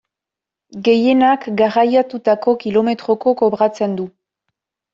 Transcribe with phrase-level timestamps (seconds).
[0.87, 4.11] Gehienak garraiatutako kilometroko kobratzen du.